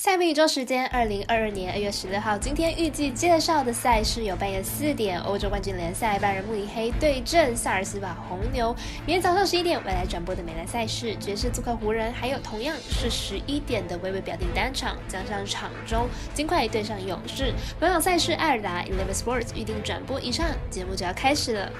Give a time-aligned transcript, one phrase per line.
[0.00, 8.72] 赛米宇宙时间，二零二二年二月十六号，今天预计介绍的赛事有半夜四点欧洲冠军联赛，拜仁慕尼黑对阵萨尔斯堡红牛；
[9.04, 17.52] 明天早上十一点未来转播的美兰赛事，爵士做客湖人，还有同样是十一点的微微表定单场，将上场中尽快对上勇士。
[17.80, 21.72] 本场赛事艾尔达 Eleven Sports 预定转播，以上节目就要开始了。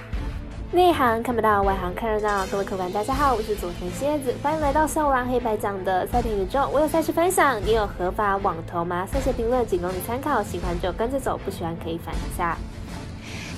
[0.71, 2.45] 内行看不到，外行看热闹。
[2.45, 6.69] 各位客官，大家好，我是佐藤蝎子，欢迎来到赛狼黑白讲的赛艇宇宙。
[6.71, 9.03] 我有赛事分享，你有合法网投吗？
[9.07, 12.55] 赛事评论仅供你参考，喜欢就跟着走，不喜欢可以反一下。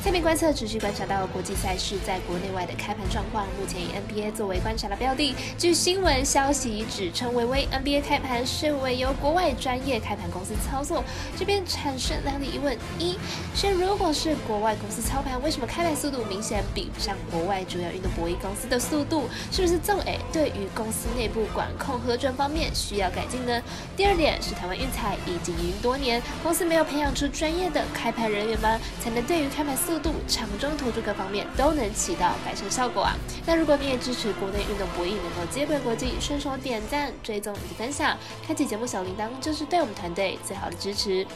[0.04, 5.36] 下面观测持续观察到国际赛事在国内外的开盘状况，目前以 NBA 作为观察的标的。
[5.60, 11.04] 据新闻消息指称，微微 NBA 开盘是为由国外专业开盘公司操作，
[11.38, 13.16] 这边产生两个疑问：一
[13.54, 19.30] 是如果是国外公司操盘，为什么开盘速度明显比不上国外主要运动博弈公司的速度？
[19.52, 23.62] 是不是纵 A 对于公司内部管控核准方面需要改进呢？
[23.96, 28.80] 第二点是台湾运彩已经营多年，公司没有培养出专业的开盘人员吗？
[29.00, 33.14] 才能对于开盘速速度、场中投注各方面都能起到改善效果啊！
[33.46, 41.28] 那如果你也支持国内运动博弈能够接轨国际，顺手点赞、追踪以及分享，开启节目小铃铛，就是对我们团队最好的支持。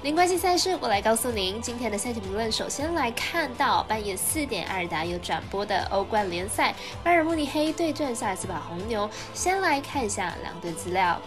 [0.00, 2.50] 零关系赛事，我来告诉您今天的赛前评论。
[2.50, 9.08] 首先来看到半夜四点，阿尔达有转播的欧冠联赛，拜仁慕尼黑对阵萨尔斯堡红牛。
[9.34, 11.20] 先来看一下两队资料。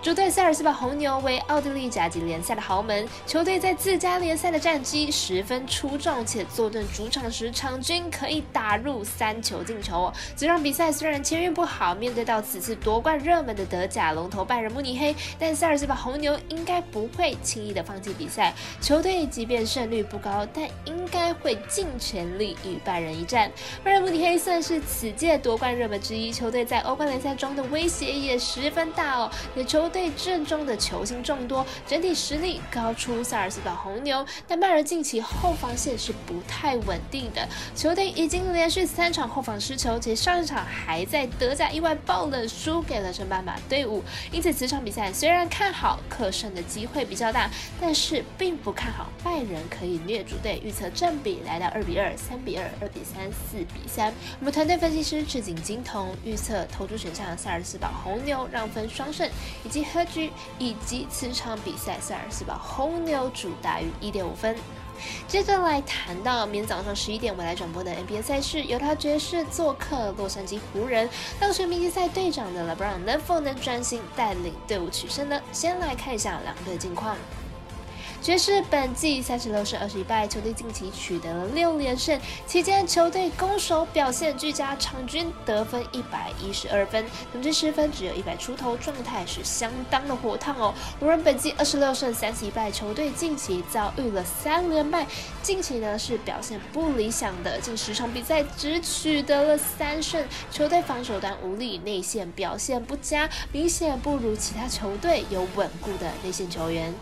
[0.00, 10.10] 主队塞尔斯堡红牛为奥地利甲级联赛的豪门球队，在自家联赛的战绩十分出众，且坐镇主场时场均可以打入三球进球。
[10.36, 18.54] 这场比赛虽然签运不好，面对到此次夺冠热门的德甲龙头拜仁慕尼黑，但塞尔斯堡红牛应该不会轻易的放弃比赛。
[18.80, 23.50] 球队即便胜率不高，但应该会尽全力与拜仁一战。
[23.82, 29.87] 拜仁慕尼黑算是此届夺冠热门之一，球队在欧冠联赛中的威胁也十分大哦，也球。
[29.88, 54.12] 队阵中的球星众多，整体实力高出萨尔斯堡红牛，但拜仁近期后防线是不太稳定的，球队已经连续三场后防失球，且上一场还在德甲意外爆冷输给了圣巴马队伍，因此此场比赛虽然看好客胜的机会比较大，但是并不看好拜仁可以虐主队，预测正比来到二比二、三比二、二比三、四比三。
[54.40, 59.26] 我们团队分析师赤井金童预测投注选项萨尔斯堡红牛让分双胜，
[59.64, 59.77] 以及。
[59.84, 64.56] 和局以及此场比赛，塞尔斯堡红牛主打于一点五分。
[65.28, 75.40] 接着来谈到明天早上十一点我来转播的 NBA 赛事，犹他爵士做客洛杉矶湖人，当选明星赛队长的 LeBron 能否能专心带领队伍取胜呢？
[75.52, 77.16] 先来看一下两队近况。
[78.20, 90.74] 爵士本季三十六胜二十一败，球队近期取得了六连胜，期间球队攻守表现俱佳，场均得分一百一十二分，平均失分只有一百出头，状态是相当的火烫哦。
[90.98, 95.06] 湖人本季二十六胜三十一败，球队近期遭遇了三连败，
[95.40, 106.92] 近期呢是表现不理想的，近十场比赛只取得了三胜，球队防守端无力，内线表现不佳，明显不如其他球队有稳固的内线球员。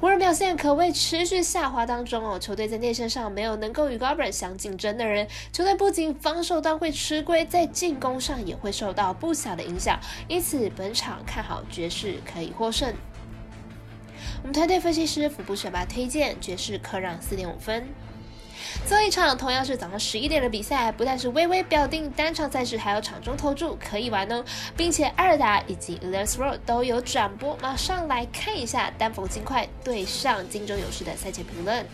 [0.00, 9.98] 湖人表现可谓持续下滑当中哦，球队在内线上没有能够与 g a b r 相竞争的人，球队不仅防守端会吃亏，在进攻上也会受到不小的影响，
[10.28, 12.94] 因此本场看好爵士可以获胜。
[14.42, 17.84] 我们团队分析师腹部选拔推荐爵士客让四点五分。
[18.86, 24.44] 最后一场同样是早上十一点的比赛，不但是微微表定单场赛事，还有场中投注可以玩哦，
[24.76, 31.86] 并且阿尔达以及 l e s Road 都有转播，马上来看一下丹佛金块对上金州勇士的赛前评论。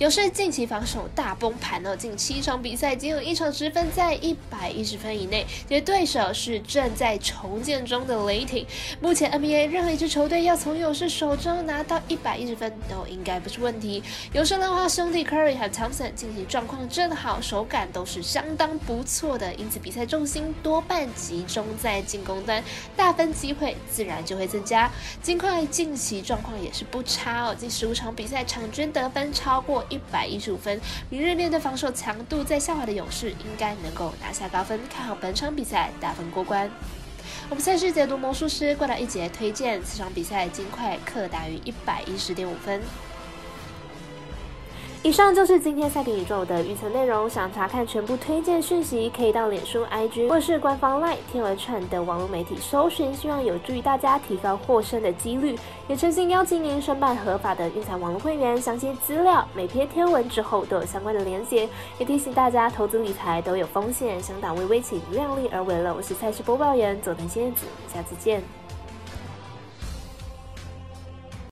[0.00, 8.66] 勇士近期防守大崩盘了，近七场比赛仅有一场失分在一百一十分以内，且对手是正在重建中的雷霆。
[9.00, 14.02] 目前 NBA 任何一支球队要从勇士手中拿到一百一十分都应该不是问题。
[14.32, 22.60] 勇士的话，兄弟 Curry 和 Thompson 近期状况正好，手感都是相当不错的，因此比赛重心多半集中在进攻端，
[22.96, 24.90] 大分机会自然就会增加。
[25.22, 29.83] 金块近期状况也是不差哦，近十五场比赛场均得分超过。
[29.88, 36.70] 一百一十五分，明日面对防守强度在下滑的勇士，应该能够拿下高分，看好本场比赛打分过关。
[37.48, 42.80] 我们赛事解读魔术师过来一节推荐，此场比赛金块克大于一百一十点五分。
[45.04, 47.28] 以上就是今天赛评宇宙的预测内容。
[47.28, 55.58] 想查看全部推荐讯息，可以到脸书、IG 或是官方 LINE 天文串的网络媒体搜寻，希望有助于大家提高获胜的几率。
[55.88, 61.68] 也诚心邀请您申办合法的运彩网络会员，详细资料每篇天文之后都有相关的连结。
[61.98, 65.94] 也提醒大家，投资理财都有风险，想打微微请量力而为了。
[65.94, 68.42] 我是赛事播报员佐藤仙子，下次见。